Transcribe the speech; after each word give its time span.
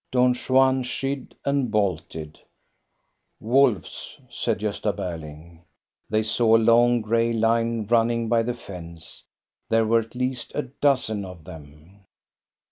Don 0.09 0.33
Juan 0.33 0.81
shied 0.81 1.35
and 1.45 1.69
bolted." 1.69 2.39
Wolves!" 3.39 4.19
said 4.31 4.57
Gosta 4.59 4.91
Berling. 4.91 5.59
They 6.09 6.23
saw 6.23 6.55
a 6.57 6.57
long, 6.57 7.01
gray 7.01 7.31
line 7.33 7.85
running 7.85 8.27
by 8.27 8.41
the 8.41 8.55
fence. 8.55 9.23
There 9.69 9.85
were 9.85 9.99
at 9.99 10.15
least 10.15 10.53
a 10.55 10.63
dozen 10.63 11.23
of 11.23 11.43
them. 11.43 11.99